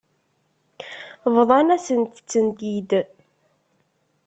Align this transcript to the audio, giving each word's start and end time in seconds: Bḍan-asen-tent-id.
Bḍan-asen-tent-id. 1.35 2.91